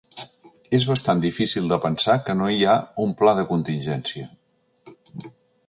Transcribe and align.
És 0.77 0.85
bastant 0.91 1.19
difícil 1.25 1.67
de 1.73 1.79
pensar 1.83 2.15
que 2.29 2.37
no 2.39 2.49
hi 2.55 2.65
ha 2.71 2.75
un 3.05 3.15
pla 3.21 3.37
de 3.41 3.47
contingència. 3.53 4.29